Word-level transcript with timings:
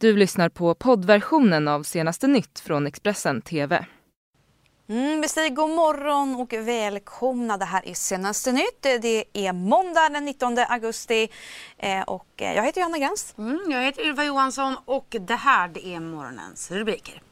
Du 0.00 0.16
lyssnar 0.16 0.48
på 0.48 0.74
poddversionen 0.74 1.68
av 1.68 1.82
senaste 1.82 2.26
nytt 2.26 2.60
från 2.60 2.86
Expressen 2.86 3.42
TV. 3.42 3.86
Mm, 4.88 5.20
vi 5.20 5.28
säger 5.28 5.50
god 5.50 5.70
morgon 5.70 6.34
och 6.34 6.52
välkomna. 6.52 7.56
Det 7.56 7.64
här 7.64 7.88
är 7.88 7.94
senaste 7.94 8.52
nytt. 8.52 8.82
Det 8.82 9.24
är 9.32 9.52
måndag 9.52 10.08
den 10.08 10.24
19 10.24 10.58
augusti 10.58 11.28
eh, 11.78 12.02
och 12.02 12.26
eh, 12.36 12.56
jag 12.56 12.64
heter 12.64 12.80
Johanna 12.80 12.98
Gräns. 12.98 13.34
Mm, 13.38 13.60
jag 13.68 13.82
heter 13.82 14.06
Ylva 14.06 14.24
Johansson 14.24 14.76
och 14.84 15.16
det 15.20 15.34
här 15.36 15.68
det 15.68 15.86
är 15.86 16.00
morgonens 16.00 16.70
rubriker. 16.70 17.22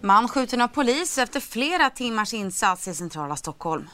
Man 0.00 0.28
skjuten 0.28 0.60
av 0.60 0.68
polis 0.68 1.18
efter 1.18 1.40
flera 1.40 1.90
timmars 1.90 2.34
insats 2.34 2.88
i 2.88 2.94
centrala 2.94 3.36
Stockholm. 3.36 3.88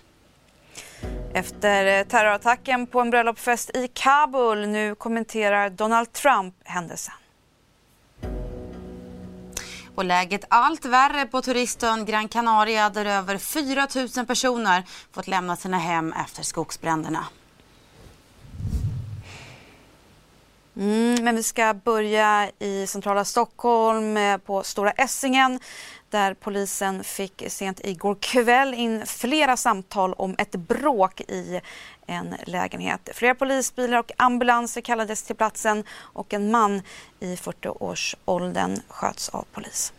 Efter 1.35 1.99
eh, 1.99 2.07
terrorattacken 2.07 2.87
på 2.87 3.01
en 3.01 3.11
bröllopsfest 3.11 3.77
i 3.77 3.89
Kabul, 3.89 4.69
nu 4.69 4.95
kommenterar 4.95 5.71
Donald 5.71 6.13
Trump 6.13 6.55
händelsen. 6.65 7.15
Och 9.95 10.05
läget 10.05 10.45
allt 10.49 10.85
värre 10.85 11.27
på 11.27 11.43
turistön 11.43 12.05
Gran 12.05 12.29
Canaria 12.29 12.91
där 12.91 13.05
över 13.05 13.39
4 13.39 13.89
000 14.17 14.27
personer 14.27 14.85
fått 15.13 15.27
lämna 15.27 15.57
sina 15.57 15.79
hem 15.79 16.13
efter 16.13 16.43
skogsbränderna. 16.43 17.27
Mm, 20.77 21.25
men 21.25 21.37
vi 21.37 21.43
ska 21.43 21.75
börja 21.75 22.51
i 22.59 22.87
centrala 22.87 23.25
Stockholm 23.25 24.17
eh, 24.17 24.37
på 24.37 24.63
Stora 24.63 24.91
Essingen 24.91 25.61
där 26.11 26.35
polisen 26.35 27.05
fick 27.05 27.43
sent 27.49 27.81
igår 27.85 28.17
kväll 28.21 28.75
in 28.75 29.07
flera 29.07 29.57
samtal 29.57 30.13
om 30.13 30.35
ett 30.39 30.57
bråk 30.57 31.21
i 31.21 31.61
en 32.07 32.35
lägenhet. 32.47 33.09
Flera 33.15 33.35
polisbilar 33.35 33.99
och 33.99 34.13
ambulanser 34.17 34.81
kallades 34.81 35.23
till 35.23 35.37
platsen 35.37 35.85
och 35.93 36.35
en 36.35 36.51
man 36.51 36.83
i 37.21 37.35
40-årsåldern 37.35 38.81
sköts 38.89 39.29
av 39.29 39.45
polis. 39.53 39.93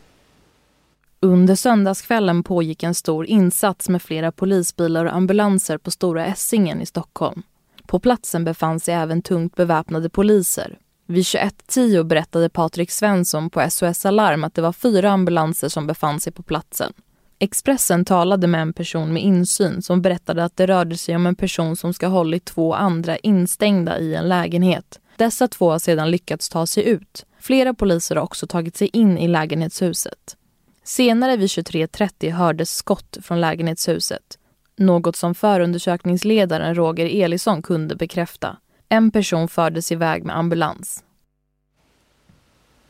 Under 1.19 1.55
söndagskvällen 1.55 2.43
pågick 2.43 2.83
en 2.83 2.95
stor 2.95 3.25
insats 3.25 3.89
med 3.89 4.01
flera 4.01 4.31
polisbilar 4.31 5.05
och 5.05 5.15
ambulanser 5.15 5.77
på 5.77 5.91
Stora 5.91 6.25
Essingen 6.25 6.81
i 6.81 6.85
Stockholm. 6.85 7.43
På 7.87 7.99
platsen 7.99 8.43
befann 8.43 8.79
sig 8.79 8.93
även 8.93 9.21
tungt 9.21 9.55
beväpnade 9.55 10.09
poliser. 10.09 10.77
Vid 11.11 11.23
21.10 11.23 12.03
berättade 12.03 12.49
Patrik 12.49 12.91
Svensson 12.91 13.49
på 13.49 13.69
SOS 13.69 14.05
Alarm 14.05 14.43
att 14.43 14.55
det 14.55 14.61
var 14.61 14.73
fyra 14.73 15.11
ambulanser 15.11 15.69
som 15.69 15.87
befann 15.87 16.19
sig 16.19 16.33
på 16.33 16.43
platsen. 16.43 16.93
Expressen 17.39 18.05
talade 18.05 18.47
med 18.47 18.61
en 18.61 18.73
person 18.73 19.13
med 19.13 19.23
insyn 19.23 19.81
som 19.81 20.01
berättade 20.01 20.43
att 20.43 20.57
det 20.57 20.67
rörde 20.67 20.97
sig 20.97 21.15
om 21.15 21.25
en 21.25 21.35
person 21.35 21.75
som 21.75 21.93
ska 21.93 22.07
ha 22.07 22.17
hållit 22.17 22.45
två 22.45 22.73
andra 22.73 23.17
instängda 23.17 23.99
i 23.99 24.15
en 24.15 24.29
lägenhet. 24.29 24.99
Dessa 25.15 25.47
två 25.47 25.71
har 25.71 25.79
sedan 25.79 26.11
lyckats 26.11 26.49
ta 26.49 26.67
sig 26.67 26.87
ut. 26.87 27.25
Flera 27.39 27.73
poliser 27.73 28.15
har 28.15 28.23
också 28.23 28.47
tagit 28.47 28.77
sig 28.77 28.89
in 28.93 29.17
i 29.17 29.27
lägenhetshuset. 29.27 30.37
Senare 30.83 31.37
vid 31.37 31.47
23.30 31.47 32.31
hördes 32.31 32.75
skott 32.75 33.17
från 33.21 33.41
lägenhetshuset. 33.41 34.37
Något 34.75 35.15
som 35.15 35.35
förundersökningsledaren 35.35 36.75
Roger 36.75 37.23
Elisson 37.23 37.61
kunde 37.61 37.95
bekräfta. 37.95 38.57
En 38.93 39.11
person 39.11 39.47
fördes 39.47 39.91
iväg 39.91 40.25
med 40.25 40.37
ambulans. 40.37 41.03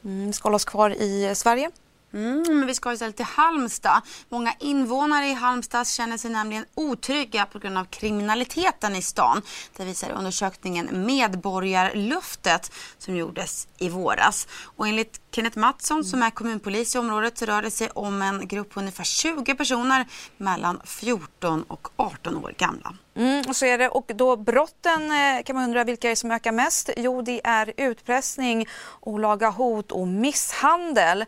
Mm, 0.06 0.34
ska 0.34 0.46
hålla 0.46 0.56
oss 0.56 0.66
kvar 0.66 0.90
i 0.90 1.26
eh, 1.26 1.34
Sverige. 1.34 1.72
Mm, 2.14 2.44
men 2.48 2.68
vi 2.68 2.76
ska 2.76 2.94
istället 2.94 3.16
till 3.16 3.26
Halmstad. 3.26 4.02
Många 4.30 4.54
invånare 4.60 5.28
i 5.28 5.34
Halmstad 5.34 5.88
känner 5.88 6.18
sig 6.18 6.32
nämligen 6.32 6.66
otrygga 6.76 7.46
på 7.46 7.60
grund 7.60 7.78
av 7.78 7.86
kriminaliteten 7.86 8.96
i 8.96 9.02
stan. 9.02 9.42
Det 9.78 9.86
visar 9.86 10.12
undersökningen 10.12 11.06
Medborgarluftet 11.06 12.72
som 12.98 13.16
gjordes 13.16 13.68
i 13.78 13.90
våras. 13.90 14.48
Och 14.64 14.88
enligt 14.88 15.22
Kenneth 15.32 15.58
Mattsson 15.58 16.04
som 16.04 16.24
är 16.24 16.30
kommunpolis 16.30 16.96
i 16.96 17.00
området 17.00 17.38
så 17.38 17.46
rör 17.46 17.62
det 17.62 17.72
sig 17.72 17.90
om 17.90 18.22
en 18.22 18.48
grupp 18.48 18.70
på 18.70 18.80
ungefär 18.80 19.04
20 19.04 19.56
personer 19.56 20.06
mellan 20.38 20.82
14 20.86 21.64
och 21.64 21.88
18 21.96 22.38
år 22.38 22.54
gamla. 22.58 22.94
Mm, 23.16 23.44
och 23.48 23.56
så 23.56 23.66
är 23.66 23.78
det. 23.78 23.90
Och 23.90 24.12
då 24.16 24.36
brotten 24.36 25.12
eh, 25.12 25.44
kan 25.44 25.56
man 25.56 25.66
undra 25.66 25.84
vilka 25.84 26.08
är 26.08 26.10
det 26.10 26.16
som 26.16 26.32
ökar 26.32 26.52
mest? 26.52 26.90
Jo, 26.98 27.22
det 27.22 27.42
är 27.44 27.74
utpressning, 27.78 28.68
olaga 29.00 29.50
hot 29.50 29.92
och 29.92 30.08
misshandel. 30.08 31.26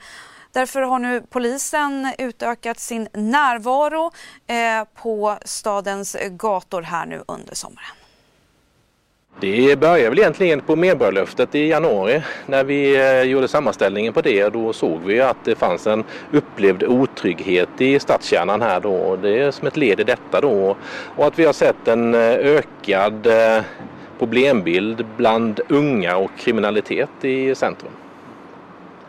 Därför 0.54 0.82
har 0.82 1.00
nu 1.00 1.24
polisen 1.30 2.14
utökat 2.18 2.80
sin 2.80 3.08
närvaro 3.14 4.12
eh, 4.48 4.88
på 5.02 5.38
stadens 5.46 6.18
gator 6.30 6.82
här 6.82 7.06
nu 7.06 7.22
under 7.28 7.56
sommaren. 7.56 7.96
Det 9.40 9.80
började 9.80 10.10
väl 10.10 10.20
egentligen 10.20 10.62
på 10.62 10.76
Medborgarlöftet 10.76 11.56
i 11.56 11.68
januari 11.68 12.24
när 12.46 12.64
vi 12.64 12.96
eh, 12.96 13.22
gjorde 13.22 13.48
sammanställningen 13.48 14.14
på 14.14 14.22
det. 14.22 14.50
Då 14.50 14.74
såg 14.74 15.02
vi 15.06 15.22
att 15.22 15.46
det 15.46 15.56
fanns 15.56 15.88
en 15.88 16.04
upplevd 16.32 16.84
otrygghet 16.84 17.82
i 17.82 18.00
stadskärnan 18.00 18.62
här 18.62 18.80
då. 18.80 19.16
Det 19.16 19.40
är 19.40 19.52
som 19.52 19.68
ett 19.68 19.78
led 19.78 20.00
i 20.00 20.04
detta 20.04 20.42
då. 20.42 20.78
Och 21.16 21.28
att 21.28 21.40
vi 21.40 21.46
har 21.46 21.54
sett 21.54 21.88
en 21.88 22.14
eh, 22.14 22.22
ökad 22.32 23.28
eh, 23.28 23.64
problembild 24.20 25.06
bland 25.18 25.60
unga 25.70 26.18
och 26.18 26.32
kriminalitet 26.38 27.10
i 27.22 27.56
centrum. 27.56 27.92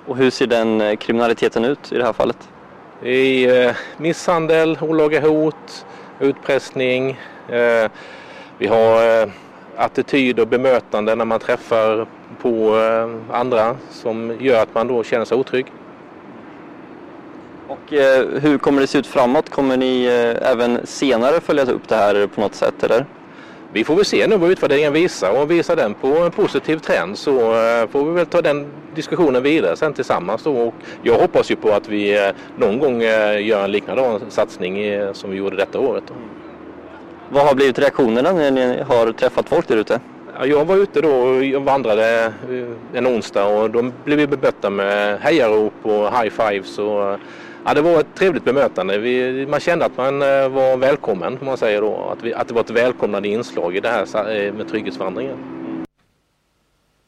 Och 0.07 0.17
hur 0.17 0.31
ser 0.31 0.47
den 0.47 0.81
eh, 0.81 0.97
kriminaliteten 0.97 1.65
ut 1.65 1.93
i 1.93 1.99
det 1.99 2.05
här 2.05 2.13
fallet? 2.13 2.49
I 3.03 3.45
eh, 3.45 3.75
misshandel, 3.97 4.79
olaga 4.81 5.21
hot, 5.21 5.87
utpressning. 6.21 7.11
Eh, 7.49 7.91
vi 8.59 8.67
har 8.67 9.23
eh, 9.23 9.29
attityd 9.77 10.41
och 10.41 10.49
bemötande 10.49 11.15
när 11.15 11.25
man 11.25 11.41
träffar 11.41 12.07
på 12.43 12.79
eh, 12.79 13.37
andra 13.37 13.77
som 13.91 14.37
gör 14.41 14.63
att 14.63 14.75
man 14.75 14.89
då 14.89 15.05
känner 15.05 15.25
sig 15.25 15.39
otrygg. 15.39 15.67
Och 17.69 17.93
eh, 17.93 18.27
hur 18.41 18.59
kommer 18.59 18.81
det 18.81 18.87
se 18.87 18.99
ut 18.99 19.07
framåt? 19.07 19.51
Kommer 19.51 19.77
ni 19.77 20.05
även 20.43 20.87
senare 20.87 21.41
följa 21.41 21.65
upp 21.65 21.89
det 21.89 21.97
här 21.97 22.27
på 22.27 22.41
något 22.41 22.55
sätt 22.55 22.85
eller? 22.85 23.07
Vi 23.75 23.85
får 23.85 23.95
väl 23.95 24.05
se 24.05 24.27
nu 24.27 24.37
vad 24.37 24.51
utvärderingen 24.51 24.93
visar 24.93 25.41
och 25.43 25.51
visar 25.51 25.77
den 25.77 25.95
på 25.95 26.09
en 26.09 26.31
positiv 26.31 26.79
trend 26.79 27.19
så 27.19 27.39
eh, 27.41 27.89
får 27.89 28.05
vi 28.05 28.13
väl 28.13 28.27
ta 28.27 28.43
den 28.43 28.67
diskussionen 28.95 29.43
vidare 29.43 29.77
sen 29.77 29.93
tillsammans 29.93 30.43
då. 30.43 30.57
Och 30.57 30.75
jag 31.03 31.19
hoppas 31.19 31.51
ju 31.51 31.57
på 31.57 31.71
att 31.71 31.89
vi 31.89 32.27
eh, 32.27 32.31
någon 32.57 32.79
gång 32.79 33.03
eh, 33.03 33.47
gör 33.47 33.65
en 33.65 33.73
liknande 33.73 34.21
satsning 34.29 34.77
som 35.13 35.31
vi 35.31 35.37
gjorde 35.37 35.57
detta 35.57 35.79
året. 35.79 36.05
Vad 37.31 37.47
har 37.47 37.55
blivit 37.55 37.79
reaktionerna 37.79 38.33
när 38.33 38.51
ni 38.51 38.83
har 38.83 39.13
träffat 39.13 39.49
folk 39.49 39.69
där 39.69 39.77
ute? 39.77 40.01
Jag 40.45 40.65
var 40.65 40.77
ute 40.77 41.01
då 41.01 41.11
och 41.57 41.65
vandrade 41.65 42.33
en 42.93 43.07
onsdag 43.07 43.45
och 43.45 43.71
då 43.71 43.91
blev 44.05 44.19
vi 44.19 44.27
bemötta 44.27 44.71
med 44.71 45.19
hejarop 45.21 45.75
och 45.83 46.19
high 46.19 46.31
fives 46.31 46.79
och 46.79 47.19
Ja, 47.67 47.75
det 47.75 47.83
var 47.83 48.01
ett 48.01 48.15
trevligt 48.15 48.45
bemötande. 48.45 48.99
Vi, 48.99 49.47
man 49.47 49.61
kände 49.61 49.85
att 49.85 49.97
man 49.97 50.23
eh, 50.23 50.49
var 50.49 50.77
välkommen, 50.77 51.39
man 51.43 51.57
säger 51.57 51.81
då. 51.81 52.09
Att, 52.13 52.23
vi, 52.23 52.35
att 52.35 52.49
det 52.49 52.55
var 52.55 52.61
ett 52.61 52.71
välkomnande 52.71 53.29
inslag 53.29 53.77
i 53.77 53.81
det 53.81 53.89
här 53.89 54.37
eh, 54.37 54.53
med 54.53 54.69
trygghetsvandringen. 54.69 55.54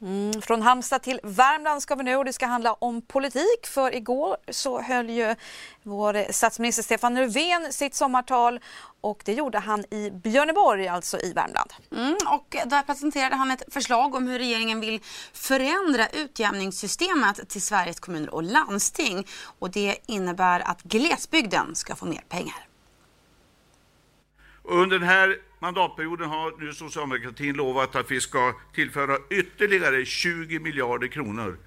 Mm, 0.06 0.42
från 0.42 0.62
Halmstad 0.62 1.02
till 1.02 1.20
Värmland 1.22 1.82
ska 1.82 1.94
vi 1.94 2.02
nu 2.04 2.16
och 2.16 2.24
det 2.24 2.32
ska 2.32 2.46
handla 2.46 2.72
om 2.72 3.02
politik 3.02 3.66
för 3.66 3.94
igår 3.94 4.36
så 4.48 4.80
höll 4.80 5.10
ju 5.10 5.34
vår 5.82 6.32
statsminister 6.32 6.82
Stefan 6.82 7.14
Löfven 7.14 7.72
sitt 7.72 7.94
sommartal 7.94 8.60
och 9.00 9.22
det 9.24 9.32
gjorde 9.32 9.58
han 9.58 9.84
i 9.90 10.10
Björneborg, 10.10 10.88
alltså 10.88 11.18
i 11.18 11.32
Värmland. 11.32 11.72
Mm, 11.92 12.16
och 12.26 12.56
där 12.66 12.82
presenterade 12.82 13.36
han 13.36 13.50
ett 13.50 13.62
förslag 13.68 14.14
om 14.14 14.28
hur 14.28 14.38
regeringen 14.38 14.80
vill 14.80 15.00
förändra 15.32 16.08
utjämningssystemet 16.08 17.48
till 17.48 17.62
Sveriges 17.62 18.00
kommuner 18.00 18.34
och 18.34 18.42
landsting 18.42 19.26
och 19.58 19.70
det 19.70 19.96
innebär 20.06 20.60
att 20.60 20.82
glesbygden 20.82 21.74
ska 21.74 21.96
få 21.96 22.06
mer 22.06 22.24
pengar. 22.28 22.65
Under 24.68 24.98
den 24.98 25.08
här 25.08 25.38
mandatperioden 25.58 26.28
har 26.28 26.54
nu 26.58 26.72
socialdemokratin 26.72 27.56
lovat 27.56 27.96
att 27.96 28.10
vi 28.10 28.20
ska 28.20 28.54
tillföra 28.74 29.18
ytterligare 29.30 30.04
20 30.04 30.58
miljarder 30.58 31.08
kronor 31.08 31.58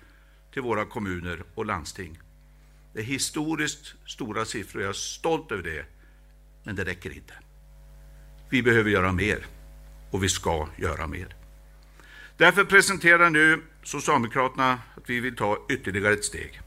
till 0.53 0.61
våra 0.61 0.85
kommuner 0.85 1.43
och 1.55 1.65
landsting. 1.65 2.19
Det 2.93 2.99
är 2.99 3.03
historiskt 3.03 3.93
stora 4.07 4.45
siffror, 4.45 4.81
jag 4.81 4.89
är 4.89 4.93
stolt 4.93 5.51
över 5.51 5.63
det, 5.63 5.85
men 6.63 6.75
det 6.75 6.85
räcker 6.85 7.09
inte. 7.09 7.33
Vi 8.49 8.63
behöver 8.63 8.89
göra 8.89 9.11
mer 9.11 9.45
och 10.11 10.23
vi 10.23 10.29
ska 10.29 10.67
göra 10.77 11.07
mer. 11.07 11.35
Därför 12.37 12.63
presenterar 12.63 13.29
nu 13.29 13.61
Socialdemokraterna 13.83 14.79
att 14.95 15.09
vi 15.09 15.19
vill 15.19 15.35
ta 15.35 15.65
ytterligare 15.69 16.13
ett 16.13 16.25
steg. 16.25 16.61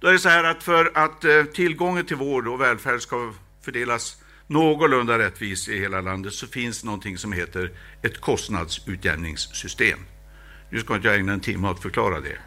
Då 0.00 0.08
är 0.08 0.12
det 0.12 0.18
så 0.18 0.28
här 0.28 0.44
att 0.44 0.62
för 0.62 0.90
att 0.94 1.24
eh, 1.24 1.44
tillgången 1.44 2.06
till 2.06 2.16
vård 2.16 2.48
och 2.48 2.60
välfärd 2.60 3.00
ska 3.00 3.32
fördelas 3.64 4.21
någorlunda 4.52 5.18
rättvis 5.18 5.68
i 5.68 5.78
hela 5.78 6.00
landet 6.00 6.32
så 6.32 6.46
finns 6.46 6.84
någonting 6.84 7.18
som 7.18 7.32
heter 7.32 7.70
ett 8.02 8.20
kostnadsutjämningssystem. 8.20 9.98
Nu 10.70 10.80
ska 10.80 10.94
inte 10.94 11.08
jag 11.08 11.16
ägna 11.16 11.32
en 11.32 11.40
timme 11.40 11.68
åt 11.68 11.76
att 11.76 11.82
förklara 11.82 12.20
det. 12.20 12.38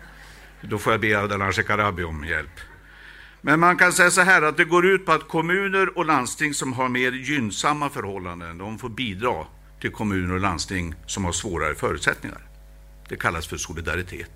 Då 0.61 0.77
får 0.77 0.93
jag 0.93 1.01
be 1.01 1.19
Ardalan 1.19 1.53
Shekarabi 1.53 2.03
om 2.03 2.25
hjälp. 2.25 2.59
Men 3.41 3.59
man 3.59 3.77
kan 3.77 3.93
säga 3.93 4.11
så 4.11 4.21
här 4.21 4.41
att 4.41 4.57
det 4.57 4.65
går 4.65 4.85
ut 4.85 5.05
på 5.05 5.11
att 5.11 5.27
kommuner 5.27 5.97
och 5.97 6.05
landsting 6.05 6.53
som 6.53 6.73
har 6.73 6.89
mer 6.89 7.11
gynnsamma 7.11 7.89
förhållanden, 7.89 8.57
de 8.57 8.79
får 8.79 8.89
bidra 8.89 9.45
till 9.81 9.91
kommuner 9.91 10.33
och 10.33 10.39
landsting 10.39 10.95
som 11.05 11.25
har 11.25 11.31
svårare 11.31 11.75
förutsättningar. 11.75 12.41
Det 13.09 13.15
kallas 13.15 13.47
för 13.47 13.57
solidaritet. 13.57 14.31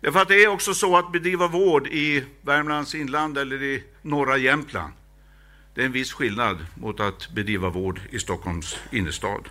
Därför 0.00 0.20
att 0.20 0.28
det 0.28 0.44
är 0.44 0.48
också 0.48 0.74
så 0.74 0.96
att 0.96 1.12
bedriva 1.12 1.48
vård 1.48 1.86
i 1.86 2.24
Värmlands 2.40 2.94
inland 2.94 3.38
eller 3.38 3.62
i 3.62 3.84
norra 4.02 4.36
Jämtland. 4.36 4.92
Det 5.74 5.80
är 5.80 5.86
en 5.86 5.92
viss 5.92 6.12
skillnad 6.12 6.66
mot 6.74 7.00
att 7.00 7.30
bedriva 7.30 7.68
vård 7.68 8.00
i 8.10 8.18
Stockholms 8.18 8.76
innerstad. 8.90 9.48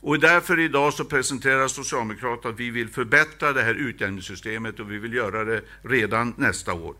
Och 0.00 0.20
därför 0.20 0.60
idag 0.60 0.94
så 0.94 1.04
presenterar 1.04 1.68
Socialdemokraterna 1.68 2.54
att 2.54 2.60
vi 2.60 2.70
vill 2.70 2.88
förbättra 2.88 3.52
det 3.52 3.62
här 3.62 3.74
utjämningssystemet 3.74 4.80
och 4.80 4.90
vi 4.92 4.98
vill 4.98 5.14
göra 5.14 5.44
det 5.44 5.62
redan 5.82 6.34
nästa 6.36 6.72
år. 6.72 6.94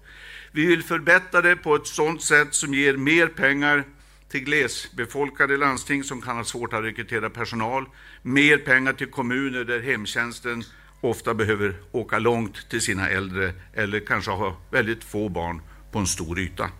Vi 0.53 0.67
vill 0.67 0.83
förbättra 0.83 1.43
det 1.43 1.57
på 1.57 1.75
ett 1.75 1.87
sådant 1.87 2.23
sätt 2.23 2.55
som 2.55 2.75
ger 2.75 2.97
mer 2.97 3.27
pengar 3.27 3.85
till 4.29 4.45
glesbefolkade 4.45 5.57
landsting 5.57 6.05
som 6.05 6.23
kan 6.23 6.37
ha 6.37 6.45
svårt 6.45 6.73
att 6.73 6.85
rekrytera 6.85 7.31
personal, 7.31 7.87
mer 8.23 8.59
pengar 8.59 8.93
till 8.93 9.11
kommuner 9.11 9.65
där 9.65 9.81
hemtjänsten 9.81 10.65
ofta 11.01 11.35
behöver 11.35 11.75
åka 11.93 12.19
långt 12.19 12.71
till 12.71 12.81
sina 12.81 13.09
äldre 13.09 13.53
eller 13.75 14.01
kanske 14.01 14.31
ha 14.31 14.57
väldigt 14.71 15.05
få 15.05 15.29
barn 15.29 15.63
på 15.93 15.99
en 15.99 16.07
stor 16.07 16.39
yta. 16.39 16.71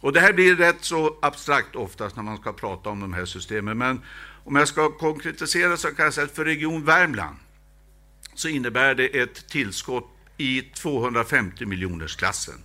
Och 0.00 0.12
det 0.12 0.20
här 0.20 0.32
blir 0.32 0.56
rätt 0.56 0.84
så 0.84 1.16
abstrakt 1.22 1.76
oftast 1.76 2.16
när 2.16 2.22
man 2.22 2.36
ska 2.36 2.52
prata 2.52 2.90
om 2.90 3.00
de 3.00 3.14
här 3.14 3.24
systemen. 3.24 3.78
Men 3.78 4.02
om 4.44 4.56
jag 4.56 4.68
ska 4.68 4.98
konkretisera 4.98 5.76
så 5.76 5.88
kan 5.88 6.04
jag 6.04 6.14
säga 6.14 6.24
att 6.24 6.34
för 6.34 6.44
Region 6.44 6.84
Värmland 6.84 7.36
så 8.34 8.48
innebär 8.48 8.94
det 8.94 9.06
ett 9.06 9.48
tillskott 9.48 10.08
i 10.36 10.60
250-miljonersklassen. 10.60 12.62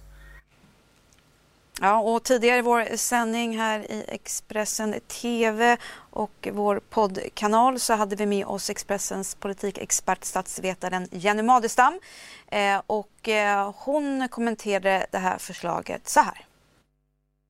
Ja, 1.83 1.99
och 1.99 2.23
tidigare 2.23 2.59
i 2.59 2.61
vår 2.61 2.97
sändning 2.97 3.57
här 3.57 3.91
i 3.91 4.05
Expressen 4.07 4.95
TV 5.07 5.77
och 5.93 6.47
vår 6.51 6.81
poddkanal 6.89 7.79
så 7.79 7.93
hade 7.93 8.15
vi 8.15 8.25
med 8.25 8.45
oss 8.45 8.69
Expressens 8.69 9.35
politikexpert 9.35 10.23
statsvetaren 10.23 11.07
Jenny 11.11 11.43
Madestam. 11.43 11.99
Eh, 12.47 12.81
och 12.87 13.29
eh, 13.29 13.73
hon 13.77 14.27
kommenterade 14.29 15.05
det 15.11 15.17
här 15.17 15.37
förslaget 15.37 16.09
så 16.09 16.19
här. 16.19 16.45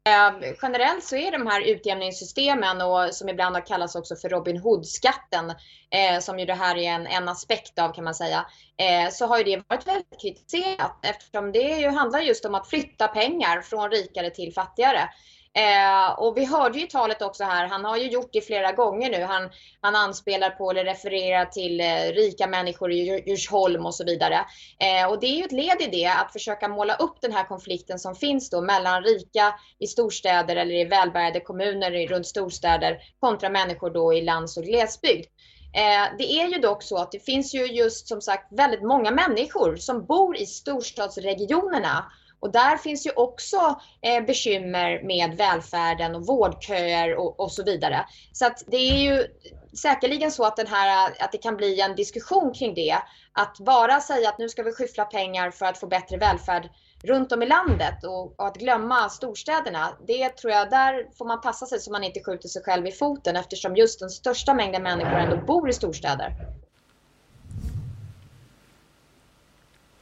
Eh, 0.10 0.54
generellt 0.62 1.04
så 1.04 1.16
är 1.16 1.32
de 1.32 1.48
här 1.48 1.62
utjämningssystemen 1.62 2.82
och 2.82 3.16
som 3.16 3.30
ibland 3.30 3.56
har 3.56 3.66
kallats 3.66 3.96
också 3.96 4.16
för 4.16 4.30
Robin 4.30 4.58
Hood-skatten, 4.58 5.50
eh, 5.90 6.20
som 6.20 6.40
ju 6.40 6.46
det 6.46 6.54
här 6.54 6.78
är 6.78 6.92
en, 6.92 7.08
en 7.08 7.30
aspekt 7.30 7.80
av 7.80 7.94
kan 7.94 8.04
man 8.04 8.16
säga, 8.16 8.46
eh, 8.78 9.12
så 9.12 9.26
har 9.26 9.38
ju 9.38 9.44
det 9.44 9.64
varit 9.68 9.88
väldigt 9.88 10.22
kritiserat 10.22 11.00
eftersom 11.06 11.52
det 11.52 11.80
ju 11.80 11.90
handlar 11.90 12.20
just 12.20 12.46
om 12.46 12.56
att 12.56 12.68
flytta 12.70 13.08
pengar 13.08 13.62
från 13.62 13.92
rikare 13.92 14.30
till 14.30 14.54
fattigare. 14.54 15.10
Eh, 15.54 16.20
och 16.20 16.38
vi 16.38 16.46
hörde 16.46 16.80
ju 16.80 16.88
talet 16.88 17.22
också 17.22 17.44
här, 17.44 17.68
han 17.68 17.86
har 17.86 17.98
ju 17.98 18.10
gjort 18.10 18.30
det 18.34 18.42
flera 18.42 18.72
gånger 18.72 19.10
nu. 19.10 19.24
Han, 19.24 19.50
han 19.82 19.96
anspelar 19.96 20.50
på 20.50 20.72
eller 20.72 20.84
refererar 20.84 21.46
till 21.46 21.82
eh, 21.82 22.14
rika 22.14 22.48
människor 22.48 22.92
i 22.92 23.24
Djursholm 23.28 23.86
och 23.86 23.96
så 23.96 24.04
vidare. 24.06 24.46
Eh, 24.80 25.10
och 25.10 25.20
det 25.20 25.28
är 25.28 25.38
ju 25.38 25.44
ett 25.44 25.52
led 25.52 25.82
i 25.82 25.88
det, 25.88 26.08
att 26.08 26.34
försöka 26.34 26.68
måla 26.68 26.96
upp 26.96 27.22
den 27.22 27.32
här 27.32 27.48
konflikten 27.48 28.00
som 28.00 28.16
finns 28.16 28.50
då 28.50 28.62
mellan 28.62 29.04
rika 29.04 29.54
i 29.80 29.88
storstäder 29.88 30.56
eller 30.56 30.76
i 30.76 30.86
välbärgade 30.86 31.40
kommuner 31.40 32.08
runt 32.08 32.28
storstäder 32.28 32.98
kontra 33.20 33.50
människor 33.50 33.90
då 33.90 34.14
i 34.14 34.22
lands 34.22 34.58
och 34.58 34.64
glesbygd. 34.64 35.26
Eh, 35.74 36.18
det 36.18 36.32
är 36.32 36.48
ju 36.48 36.60
dock 36.60 36.84
så 36.84 36.98
att 36.98 37.12
det 37.12 37.26
finns 37.26 37.54
ju 37.54 37.66
just 37.66 38.08
som 38.08 38.22
sagt 38.22 38.54
väldigt 38.54 38.84
många 38.84 39.12
människor 39.12 39.76
som 39.76 40.06
bor 40.06 40.38
i 40.38 40.46
storstadsregionerna 40.46 42.12
och 42.42 42.52
där 42.52 42.78
finns 42.78 43.06
ju 43.06 43.12
också 43.16 43.80
eh, 44.02 44.26
bekymmer 44.26 45.04
med 45.04 45.38
välfärden 45.38 46.16
och 46.16 46.26
vårdköer 46.26 47.16
och, 47.16 47.40
och, 47.40 47.52
så 47.52 47.64
vidare. 47.64 48.06
Så 48.32 48.46
att 48.46 48.64
det 48.68 48.78
är 48.78 48.98
ju 48.98 49.28
säkerligen 49.78 50.32
så 50.32 50.44
att, 50.44 50.56
den 50.56 50.68
här, 50.68 51.12
att 51.20 51.32
det 51.32 51.38
kan 51.38 51.58
bli 51.58 51.82
en 51.82 51.96
diskussion 51.96 52.54
kring 52.54 52.74
det. 52.74 52.98
Att 53.34 53.60
bara 53.60 54.02
säga 54.02 54.30
att 54.30 54.40
nu 54.40 54.50
ska 54.50 54.64
vi 54.64 54.74
skyffla 54.74 55.06
pengar 55.06 55.52
för 55.52 55.66
att 55.66 55.78
få 55.78 55.88
bättre 55.88 56.18
välfärd 56.18 56.70
runt 57.04 57.32
om 57.32 57.44
i 57.44 57.46
landet 57.46 58.04
och, 58.04 58.40
och, 58.40 58.48
att 58.48 58.58
glömma 58.58 59.10
storstäderna, 59.10 59.98
det 60.08 60.30
tror 60.30 60.54
jag, 60.54 60.70
där 60.70 61.18
får 61.18 61.26
man 61.26 61.42
passa 61.42 61.66
sig 61.66 61.80
så 61.80 61.92
man 61.92 62.04
inte 62.04 62.24
skjuter 62.24 62.48
sig 62.48 62.64
själv 62.64 62.88
i 62.88 62.92
foten 62.92 63.36
eftersom 63.36 63.76
just 63.76 64.00
den 64.00 64.10
största 64.10 64.54
mängden 64.54 64.84
människor 64.84 65.20
ändå 65.20 65.38
bor 65.46 65.70
i 65.70 65.74
storstäder. 65.74 66.61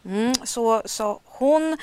Mm, 0.10 0.34
så 0.44 0.82
sa 0.86 1.20
hon 1.26 1.78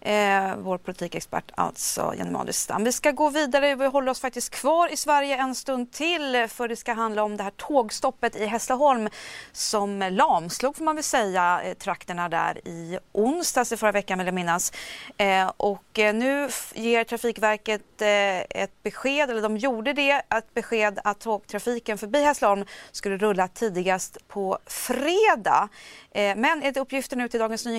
eh, 0.00 0.56
vår 0.56 0.78
politikexpert 0.78 1.50
alltså 1.54 2.14
Jenny 2.16 2.30
Madestam. 2.30 2.84
Vi 2.84 2.92
ska 2.92 3.10
gå 3.10 3.28
vidare, 3.28 3.74
vi 3.74 3.86
håller 3.86 4.10
oss 4.10 4.20
faktiskt 4.20 4.50
kvar 4.50 4.92
i 4.92 4.96
Sverige 4.96 5.36
en 5.36 5.54
stund 5.54 5.92
till 5.92 6.46
för 6.48 6.68
det 6.68 6.76
ska 6.76 6.92
handla 6.92 7.22
om 7.22 7.36
det 7.36 7.42
här 7.42 7.50
tågstoppet 7.50 8.36
i 8.36 8.46
Hässleholm 8.46 9.08
som 9.52 9.98
lamslog 10.10 10.76
får 10.76 10.84
man 10.84 10.96
väl 10.96 11.04
säga 11.04 11.60
eh, 11.64 11.74
trakterna 11.74 12.28
där 12.28 12.68
i 12.68 12.98
onsdags 13.12 13.72
i 13.72 13.76
förra 13.76 13.92
veckan 13.92 14.18
vill 14.18 14.26
jag 14.26 14.34
minnas. 14.34 14.72
Eh, 15.16 15.52
och 15.56 15.98
eh, 15.98 16.14
nu 16.14 16.48
ger 16.74 17.04
Trafikverket 17.04 18.02
eh, 18.02 18.62
ett 18.62 18.82
besked, 18.82 19.30
eller 19.30 19.42
de 19.42 19.56
gjorde 19.56 19.92
det, 19.92 20.10
ett 20.10 20.54
besked 20.54 20.98
att 21.04 21.20
tågtrafiken 21.20 21.98
förbi 21.98 22.24
Hässleholm 22.24 22.64
skulle 22.92 23.16
rulla 23.16 23.48
tidigast 23.48 24.28
på 24.28 24.58
fredag. 24.66 25.68
Eh, 26.10 26.36
men 26.36 26.44
enligt 26.44 26.76
uppgifter 26.76 27.16
nu 27.16 27.28
till 27.28 27.40
Dagens 27.40 27.64
Nyheter 27.64 27.69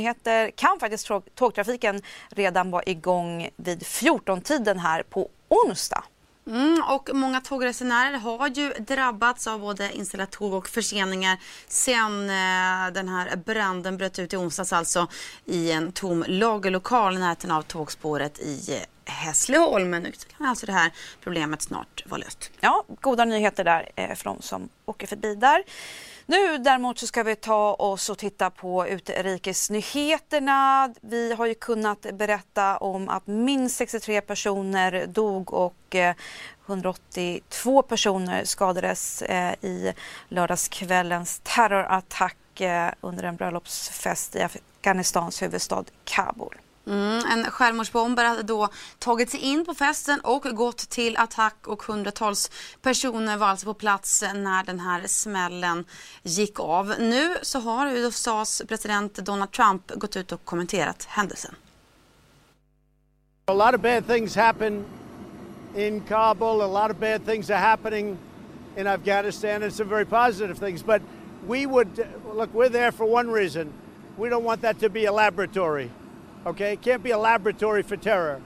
kan 0.55 0.79
faktiskt 0.79 1.09
tågtrafiken 1.35 2.01
redan 2.29 2.71
vara 2.71 2.83
igång 2.85 3.49
vid 3.55 3.83
14-tiden 3.83 4.79
här 4.79 5.03
på 5.03 5.29
onsdag. 5.47 6.03
Mm, 6.47 6.83
och 6.89 7.09
många 7.13 7.41
tågresenärer 7.41 8.17
har 8.17 8.47
ju 8.47 8.69
drabbats 8.69 9.47
av 9.47 9.59
både 9.59 9.91
inställda 9.91 10.25
tåg 10.25 10.53
och 10.53 10.69
förseningar 10.69 11.37
sen 11.67 12.29
eh, 12.29 12.93
den 12.93 13.09
här 13.09 13.35
branden 13.35 13.97
bröt 13.97 14.19
ut 14.19 14.33
i 14.33 14.37
onsdags 14.37 14.73
alltså 14.73 15.07
i 15.45 15.71
en 15.71 15.91
tom 15.91 16.25
lagerlokal 16.27 17.15
i 17.15 17.19
närheten 17.19 17.51
av 17.51 17.61
tågspåret 17.61 18.39
i 18.39 18.73
eh, 18.73 19.13
Hässleholm. 19.13 19.89
Men 19.89 20.03
nu 20.03 20.11
kan 20.37 20.47
alltså 20.47 20.65
det 20.65 20.71
här 20.71 20.91
problemet 21.23 21.61
snart 21.61 22.03
vara 22.05 22.17
löst. 22.17 22.51
Ja, 22.59 22.83
goda 23.01 23.25
nyheter 23.25 23.63
där 23.63 23.89
eh, 23.95 24.15
för 24.15 24.23
de 24.23 24.41
som 24.41 24.69
åker 24.85 25.07
förbi 25.07 25.35
där. 25.35 25.63
Nu 26.31 26.57
däremot 26.57 26.99
så 26.99 27.07
ska 27.07 27.23
vi 27.23 27.35
ta 27.35 27.73
oss 27.73 28.09
och 28.09 28.17
titta 28.17 28.49
på 28.49 28.87
utrikesnyheterna. 28.87 30.93
Vi 31.01 31.33
har 31.33 31.45
ju 31.45 31.53
kunnat 31.53 32.05
berätta 32.13 32.77
om 32.77 33.09
att 33.09 33.27
minst 33.27 33.77
63 33.77 34.21
personer 34.21 35.07
dog 35.07 35.53
och 35.53 35.95
eh, 35.95 36.15
182 36.67 37.81
personer 37.81 38.43
skadades 38.43 39.21
eh, 39.21 39.53
i 39.61 39.93
lördagskvällens 40.27 41.41
terrorattack 41.43 42.61
eh, 42.61 42.91
under 43.01 43.23
en 43.23 43.35
bröllopsfest 43.35 44.35
i 44.35 44.41
Afghanistans 44.41 45.41
huvudstad 45.41 45.83
Kabul. 46.03 46.55
Mm, 46.87 47.21
en 47.31 47.51
självmordsbombare 47.51 48.27
hade 48.27 48.43
då 48.43 48.69
tagit 48.99 49.29
sig 49.29 49.39
in 49.39 49.65
på 49.65 49.73
festen 49.73 50.19
och 50.19 50.41
gått 50.41 50.77
till 50.77 51.17
attack 51.17 51.67
och 51.67 51.83
hundratals 51.83 52.51
personer 52.81 53.37
var 53.37 53.47
alltså 53.47 53.65
på 53.65 53.73
plats 53.73 54.23
när 54.35 54.63
den 54.63 54.79
här 54.79 55.07
smällen 55.07 55.85
gick 56.23 56.59
av. 56.59 56.95
Nu 56.99 57.35
så 57.41 57.59
har 57.59 57.87
USAs 57.91 58.61
president 58.67 59.13
Donald 59.15 59.51
Trump 59.51 59.91
gått 59.95 60.15
ut 60.15 60.31
och 60.31 60.45
kommenterat 60.45 61.05
händelsen. 61.09 61.55
A 63.45 63.53
lot 63.53 63.75
of 63.75 63.81
bad 63.81 64.07
things 64.07 64.35
happen 64.35 64.85
in 65.75 66.01
Kabul, 66.01 66.61
a 66.61 66.67
lot 66.67 66.91
of 66.91 66.97
bad 66.97 67.25
things 67.25 67.49
are 67.49 67.59
happening 67.59 68.17
in 68.77 68.87
Afghanistan 68.87 69.63
and 69.63 69.73
some 69.73 69.89
very 69.89 70.05
positive 70.05 70.55
things 70.55 70.85
but 70.85 71.01
we 71.47 71.65
would 71.65 72.07
look 72.33 72.53
we're 72.53 72.69
there 72.69 72.91
for 72.91 73.15
one 73.15 73.31
reason. 73.31 73.73
We 74.17 74.29
don't 74.29 74.43
want 74.43 74.61
that 74.61 74.79
to 74.79 74.89
be 74.89 75.05
a 75.05 75.11
laboratory. 75.11 75.89
Okay, 76.43 76.73
it 76.73 76.81
can't 76.81 77.03
be 77.03 77.11
a 77.11 77.17
laboratory 77.17 77.83
for 77.83 77.97
terror. 77.97 78.41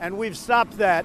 And 0.00 0.16
we've 0.16 0.36
stopped 0.36 0.78
that. 0.78 1.04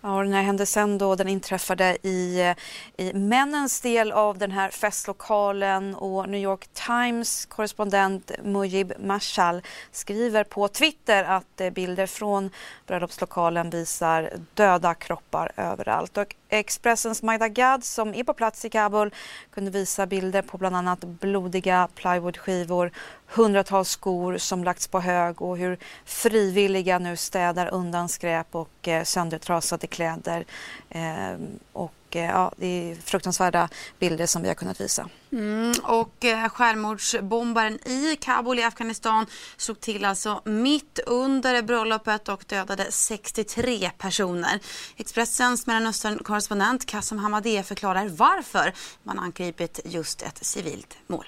Ja, 0.00 0.22
den 0.22 0.32
här 0.32 0.42
händelsen 0.42 0.98
då, 0.98 1.14
den 1.14 1.28
inträffade 1.28 1.96
i, 2.02 2.54
i 2.96 3.12
männens 3.12 3.80
del 3.80 4.12
av 4.12 4.38
den 4.38 4.50
här 4.50 4.70
festlokalen 4.70 5.94
och 5.94 6.28
New 6.28 6.40
York 6.40 6.68
Times 6.72 7.46
korrespondent 7.46 8.30
Mujib 8.42 8.92
Mashal 8.98 9.62
skriver 9.90 10.44
på 10.44 10.68
Twitter 10.68 11.24
att 11.24 11.60
eh, 11.60 11.70
bilder 11.70 12.06
från 12.06 12.50
bröllopslokalen 12.86 13.70
visar 13.70 14.30
döda 14.54 14.94
kroppar 14.94 15.52
överallt. 15.56 16.18
Och 16.18 16.34
Expressens 16.50 17.22
Magda 17.22 17.48
Gad 17.48 17.84
som 17.84 18.14
är 18.14 18.24
på 18.24 18.34
plats 18.34 18.64
i 18.64 18.70
Kabul 18.70 19.14
kunde 19.50 19.70
visa 19.70 20.06
bilder 20.06 20.42
på 20.42 20.58
bland 20.58 20.76
annat 20.76 21.00
blodiga 21.00 21.88
plywoodskivor, 21.94 22.90
hundratals 23.26 23.88
skor 23.88 24.38
som 24.38 24.64
lagts 24.64 24.88
på 24.88 25.00
hög 25.00 25.42
och 25.42 25.58
hur 25.58 25.78
frivilliga 26.04 26.98
nu 26.98 27.16
städar 27.16 27.74
undan 27.74 28.08
skräp 28.08 28.54
och 28.54 28.88
eh, 28.88 29.04
söndertrasade 29.04 29.86
kläder. 29.86 30.44
Eh, 30.88 31.34
och 31.72 31.92
och 32.10 32.16
eh, 32.16 32.30
ja, 32.30 32.52
det 32.56 32.66
är 32.66 32.94
fruktansvärda 32.94 33.68
bilder 33.98 34.26
som 34.26 34.42
vi 34.42 34.48
har 34.48 34.54
kunnat 34.54 34.80
visa. 34.80 35.08
Mm, 35.32 35.72
och 35.82 36.24
eh, 36.24 36.48
självmordsbombaren 36.48 37.88
i 37.88 38.16
Kabul 38.20 38.58
i 38.58 38.62
Afghanistan 38.62 39.26
slog 39.56 39.80
till 39.80 40.04
alltså 40.04 40.40
mitt 40.44 41.00
under 41.06 41.62
bröllopet 41.62 42.28
och 42.28 42.44
dödade 42.48 42.86
63 42.90 43.90
personer. 43.98 44.58
Expressens 44.96 45.66
Mellanöstern-korrespondent 45.66 46.86
Kassam 46.86 47.18
Hamadeh 47.18 47.62
förklarar 47.62 48.08
varför 48.08 48.72
man 49.02 49.18
angripit 49.18 49.80
just 49.84 50.22
ett 50.22 50.44
civilt 50.44 50.98
mål. 51.06 51.26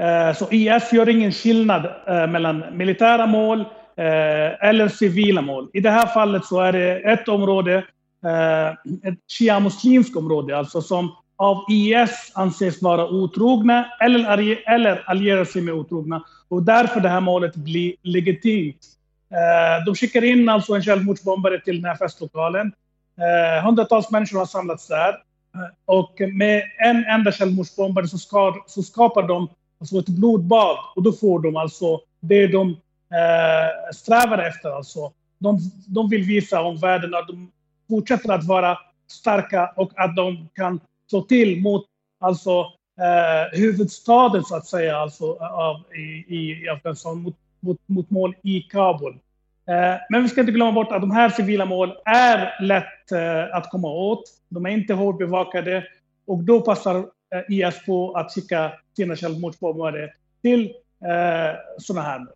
Eh, 0.00 0.36
så 0.36 0.50
IS 0.50 0.92
gör 0.92 1.08
ingen 1.08 1.32
skillnad 1.32 1.84
eh, 2.06 2.26
mellan 2.26 2.76
militära 2.76 3.26
mål 3.26 3.64
eller 3.96 4.88
civila 4.88 5.40
mål. 5.40 5.70
I 5.72 5.80
det 5.80 5.90
här 5.90 6.06
fallet 6.06 6.44
så 6.44 6.60
är 6.60 6.72
det 6.72 6.98
ett 6.98 7.28
område, 7.28 7.84
Eh, 8.24 8.70
ett 9.10 9.18
shia-muslimskt 9.38 10.16
område, 10.16 10.58
alltså 10.58 10.82
som 10.82 11.16
av 11.36 11.64
IS 11.68 12.32
anses 12.34 12.82
vara 12.82 13.08
otrogna 13.08 13.86
eller, 14.00 14.62
eller 14.66 15.04
allierar 15.06 15.44
sig 15.44 15.62
med 15.62 15.74
otrogna. 15.74 16.24
Och 16.48 16.62
därför 16.62 17.00
det 17.00 17.08
här 17.08 17.20
målet 17.20 17.56
blir 17.56 17.94
legitimt. 18.02 18.86
Eh, 19.30 19.84
de 19.86 19.94
skickar 19.94 20.24
in 20.24 20.48
alltså 20.48 20.74
en 20.74 20.82
självmordsbombare 20.82 21.60
till 21.60 21.76
den 21.76 21.84
här 21.84 21.96
festlokalen. 21.96 22.72
Eh, 23.18 23.64
hundratals 23.64 24.10
människor 24.10 24.38
har 24.38 24.46
samlats 24.46 24.88
där. 24.88 25.14
Och 25.84 26.20
med 26.32 26.62
en 26.78 27.04
enda 27.04 27.32
självmordsbombare 27.32 28.08
så, 28.08 28.18
ska, 28.18 28.64
så 28.66 28.82
skapar 28.82 29.22
de 29.22 29.48
alltså 29.80 29.98
ett 29.98 30.08
blodbad. 30.08 30.76
Och 30.96 31.02
då 31.02 31.12
får 31.12 31.38
de 31.38 31.56
alltså 31.56 32.00
det 32.20 32.46
de 32.46 32.70
eh, 32.70 33.92
strävar 33.94 34.38
efter. 34.38 34.70
Alltså. 34.76 35.12
De, 35.38 35.58
de 35.86 36.08
vill 36.08 36.22
visa 36.22 36.62
omvärlden 36.62 37.14
att 37.14 37.28
de 37.28 37.50
fortsätter 37.92 38.32
att 38.32 38.44
vara 38.44 38.78
starka 39.10 39.72
och 39.76 39.92
att 39.96 40.16
de 40.16 40.48
kan 40.54 40.80
slå 41.10 41.22
till 41.22 41.62
mot 41.62 41.84
alltså, 42.20 42.60
eh, 43.00 43.58
huvudstaden 43.58 44.44
så 44.44 44.56
att 44.56 44.66
säga, 44.66 44.96
alltså, 44.96 45.36
av, 45.40 45.82
i, 45.96 46.36
i 46.36 46.68
Afghanistan, 46.68 47.22
mot, 47.22 47.36
mot, 47.60 47.78
mot 47.86 48.10
mål 48.10 48.34
i 48.42 48.60
Kabul. 48.60 49.12
Eh, 49.68 50.00
men 50.10 50.22
vi 50.22 50.28
ska 50.28 50.40
inte 50.40 50.52
glömma 50.52 50.72
bort 50.72 50.92
att 50.92 51.00
de 51.00 51.10
här 51.10 51.28
civila 51.28 51.64
målen 51.64 51.96
är 52.04 52.62
lätt 52.62 53.12
eh, 53.12 53.56
att 53.56 53.70
komma 53.70 53.88
åt. 53.88 54.22
De 54.48 54.66
är 54.66 54.70
inte 54.70 54.94
hårt 54.94 55.18
bevakade 55.18 55.84
och 56.26 56.38
då 56.38 56.60
passar 56.60 57.04
Eh, 57.32 57.42
IS 57.48 57.86
på 57.86 58.12
att 58.12 58.32
skicka 58.32 58.72
sina 58.96 59.16
självmordsbombare 59.16 60.10
till 60.42 60.64
eh, 61.04 61.56
sådana 61.78 62.08
här 62.08 62.26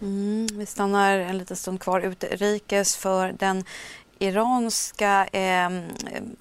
Mm, 0.00 0.46
vi 0.52 0.66
stannar 0.66 1.18
en 1.18 1.38
liten 1.38 1.56
stund 1.56 1.80
kvar 1.80 2.00
utrikes 2.00 2.96
för 2.96 3.32
den 3.32 3.64
iranska 4.18 5.26
eh, 5.26 5.70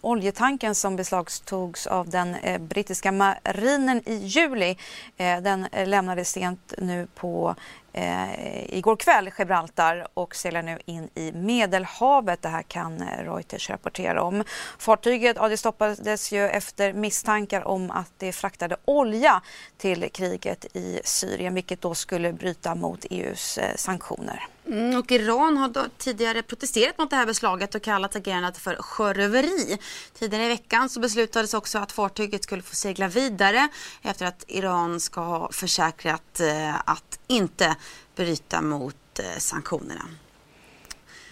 oljetanken 0.02 0.76
som 0.76 0.96
beslagtogs 0.96 1.88
av 1.88 2.10
den 2.10 2.36
eh, 2.36 2.62
brittiska 2.62 3.12
marinen 3.12 4.02
i 4.06 4.16
juli. 4.16 4.78
Eh, 5.18 5.42
den 5.42 5.68
eh, 5.72 5.88
lämnades 5.88 6.30
sent 6.30 6.74
nu 6.78 7.08
på 7.16 7.56
eh, 7.94 8.78
igår 8.78 8.96
kväll 8.96 9.30
Gibraltar 9.38 10.08
och 10.14 10.36
seglar 10.36 10.62
nu 10.62 10.80
in 10.86 11.10
i 11.16 11.32
Medelhavet. 11.32 12.42
Det 12.42 12.50
här 12.50 12.64
kan 12.64 13.02
eh, 13.02 13.24
Reuters 13.24 13.70
rapportera 13.70 14.24
om. 14.24 14.44
Fartyget 14.78 15.38
ja, 15.40 15.50
det 15.50 15.58
stoppades 15.58 16.32
ju 16.32 16.48
efter 16.48 16.94
misstankar 16.94 17.68
om 17.68 17.92
att 17.92 18.12
det 18.18 18.32
fraktade 18.32 18.78
olja 18.86 19.42
till 19.78 20.10
kriget 20.14 20.66
i 20.74 21.00
Syrien 21.04 21.54
vilket 21.54 21.82
då 21.82 21.96
skulle 21.96 22.34
bryta 22.34 22.76
mot 22.76 23.06
EUs 23.10 23.58
eh, 23.58 23.76
sanktioner. 23.76 24.48
Mm, 24.68 25.00
och 25.00 25.12
Iran 25.12 25.58
har 25.58 25.90
tidigare 25.98 26.42
protesterat 26.42 26.98
mot 26.98 27.10
det 27.10 27.16
här 27.16 27.26
beslaget 27.26 27.76
och 27.76 27.82
kallat 27.82 28.16
agerandet 28.16 28.58
för 28.58 28.76
sjöröveri. 28.76 29.78
Tidigare 30.20 30.46
i 30.46 30.50
veckan 30.50 30.90
så 30.90 31.00
beslutades 31.00 31.54
också 31.54 31.78
att 31.78 31.92
fartyget 31.92 32.44
skulle 32.44 32.62
få 32.62 32.76
segla 32.76 33.08
vidare 33.08 33.68
efter 34.02 34.26
att 34.26 34.44
Iran 34.48 35.00
ska 35.00 35.22
ha 35.22 35.52
försäkrat 35.52 36.40
eh, 36.40 36.76
att 36.76 37.20
inte 37.28 37.76
bryta 38.16 38.62
mot 38.62 39.20
eh, 39.20 39.38
sanktionerna. 39.38 40.06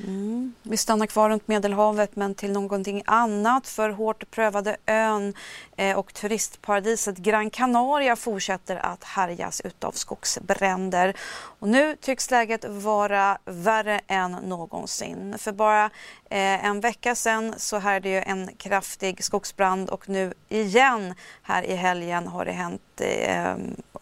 Mm. 0.03 0.53
Vi 0.63 0.77
stannar 0.77 1.05
kvar 1.05 1.29
runt 1.29 1.47
Medelhavet 1.47 2.15
men 2.15 2.35
till 2.35 2.51
någonting 2.51 3.03
annat 3.05 3.67
för 3.67 3.89
hårt 3.89 4.31
prövade 4.31 4.77
ön 4.85 5.33
eh, 5.77 5.97
och 5.97 6.13
turistparadiset 6.13 7.17
Gran 7.17 7.49
Canaria 7.49 8.15
fortsätter 8.15 8.75
att 8.75 9.03
härjas 9.03 9.61
utav 9.61 9.91
skogsbränder. 9.91 11.13
Och 11.59 11.69
nu 11.69 11.95
tycks 11.95 12.31
läget 12.31 12.65
vara 12.65 13.37
värre 13.45 14.01
än 14.07 14.31
någonsin. 14.31 15.35
För 15.37 15.51
bara 15.51 15.85
eh, 16.29 16.65
en 16.65 16.79
vecka 16.79 17.15
sedan 17.15 17.53
så 17.57 17.77
härjade 17.77 18.09
ju 18.09 18.17
en 18.17 18.49
kraftig 18.57 19.23
skogsbrand 19.23 19.89
och 19.89 20.09
nu 20.09 20.33
igen 20.49 21.13
här 21.41 21.63
i 21.63 21.75
helgen 21.75 22.27
har 22.27 22.45
det 22.45 22.51
hänt 22.51 23.01
eh, 23.01 23.55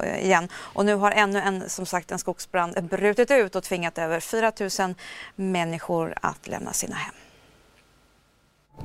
Eh, 0.03 0.25
igen. 0.25 0.47
Och 0.55 0.85
nu 0.85 0.95
har 0.95 1.11
ännu 1.11 1.39
en, 1.39 1.69
som 1.69 1.85
sagt, 1.85 2.11
en 2.11 2.19
skogsbrand 2.19 2.83
brutit 2.83 3.31
ut 3.31 3.55
och 3.55 3.63
tvingat 3.63 3.97
över 3.97 4.19
4 4.19 4.51
000 4.79 4.95
människor 5.35 6.13
att 6.21 6.47
lämna 6.47 6.73
sina 6.73 6.95
hem. 6.95 7.15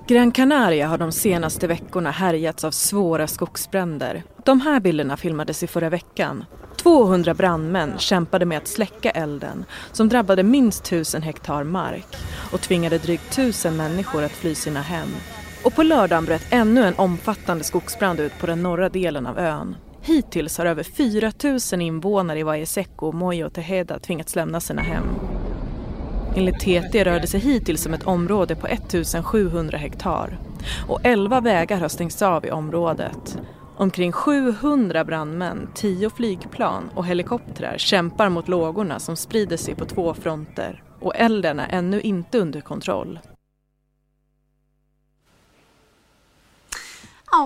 Gran 0.06 0.32
Canaria 0.32 0.86
har 0.86 0.98
de 0.98 1.12
senaste 1.12 1.66
veckorna 1.66 2.10
härjats 2.10 2.64
av 2.64 2.70
svåra 2.70 3.26
skogsbränder. 3.26 4.22
De 4.44 4.60
här 4.60 4.80
bilderna 4.80 5.16
filmades 5.16 5.62
i 5.62 5.66
förra 5.66 5.88
veckan. 5.90 6.44
200 6.76 7.34
brandmän 7.34 7.98
kämpade 7.98 8.44
med 8.44 8.58
att 8.58 8.68
släcka 8.68 9.10
elden 9.10 9.64
som 9.92 10.08
drabbade 10.08 10.42
minst 10.42 10.86
1000 10.86 11.22
hektar 11.22 11.64
mark 11.64 12.16
och 12.52 12.60
tvingade 12.60 12.98
drygt 12.98 13.32
1000 13.32 13.76
människor 13.76 14.22
att 14.22 14.32
fly 14.32 14.54
sina 14.54 14.82
hem. 14.82 15.08
Och 15.64 15.74
på 15.74 15.82
lördagen 15.82 16.24
bröt 16.24 16.46
ännu 16.50 16.84
en 16.84 16.94
omfattande 16.94 17.64
skogsbrand 17.64 18.20
ut 18.20 18.38
på 18.40 18.46
den 18.46 18.62
norra 18.62 18.88
delen 18.88 19.26
av 19.26 19.38
ön. 19.38 19.76
Hittills 20.08 20.58
har 20.58 20.66
över 20.66 20.82
4 20.82 21.32
000 21.72 21.82
invånare 21.82 22.38
i 22.38 22.42
Vajeseco, 22.42 23.12
Mojo 23.12 23.46
och 23.46 23.52
Teheda 23.52 23.98
tvingats 23.98 24.36
lämna 24.36 24.60
sina 24.60 24.82
hem. 24.82 25.04
Enligt 26.36 26.60
TT 26.60 27.04
rör 27.04 27.20
det 27.20 27.26
sig 27.26 27.40
hittills 27.40 27.86
om 27.86 27.94
ett 27.94 28.06
område 28.06 28.56
på 28.56 28.66
1700 28.66 29.78
hektar 29.78 30.38
och 30.88 31.00
11 31.02 31.40
vägar 31.40 31.80
har 31.80 31.88
stängts 31.88 32.22
av 32.22 32.46
i 32.46 32.50
området. 32.50 33.38
Omkring 33.76 34.12
700 34.12 35.04
brandmän, 35.04 35.68
10 35.74 36.10
flygplan 36.10 36.90
och 36.94 37.06
helikoptrar 37.06 37.78
kämpar 37.78 38.28
mot 38.28 38.48
lågorna 38.48 38.98
som 38.98 39.16
sprider 39.16 39.56
sig 39.56 39.74
på 39.74 39.84
två 39.84 40.14
fronter 40.14 40.82
och 41.00 41.16
elden 41.16 41.60
är 41.60 41.68
ännu 41.70 42.00
inte 42.00 42.38
under 42.38 42.60
kontroll. 42.60 43.18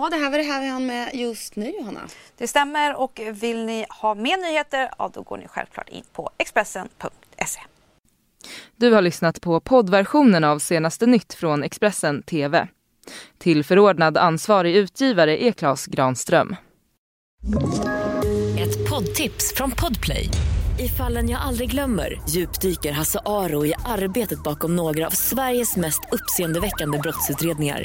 Ja, 0.01 0.09
det 0.11 0.17
här 0.17 0.31
var 0.31 0.39
det 0.39 0.45
här 0.45 0.61
vi 0.61 0.69
hann 0.69 0.87
med 0.87 1.15
just 1.15 1.57
nu, 1.57 1.71
Johanna. 1.71 2.01
Det 2.39 2.49
stämmer 2.49 2.97
och 2.97 3.21
vill 3.33 3.65
ni 3.65 3.87
ha 3.89 4.15
mer 4.15 4.37
nyheter, 4.37 4.91
ja 4.99 5.11
då 5.15 5.23
går 5.23 5.37
ni 5.37 5.49
självklart 5.49 5.89
in 5.89 6.05
på 6.13 6.31
Expressen.se. 6.39 7.61
Du 8.77 8.93
har 8.93 9.03
lyssnat 9.03 9.41
på 9.41 9.61
poddversionen 9.61 10.45
av 10.45 10.59
senaste 10.59 11.07
nytt 11.07 11.35
från 11.35 11.63
Expressen 11.63 12.23
TV. 12.23 12.69
Till 13.39 13.65
förordnad 13.65 14.17
ansvarig 14.17 14.77
utgivare 14.77 15.45
är 15.45 15.53
Klas 15.53 15.87
Granström. 15.87 16.57
Ett 18.59 18.91
poddtips 18.91 19.55
från 19.55 19.71
Podplay. 19.71 20.29
I 20.81 20.89
fallen 20.89 21.29
jag 21.29 21.41
aldrig 21.41 21.71
glömmer 21.71 22.21
djupdyker 22.29 22.93
Hasse 22.93 23.21
Aro 23.25 23.67
i 23.67 23.75
arbetet 23.85 24.43
bakom 24.43 24.77
några 24.77 25.07
av 25.07 25.11
Sveriges 25.11 25.77
mest 25.77 26.01
uppseendeväckande 26.13 26.99
brottsutredningar 26.99 27.85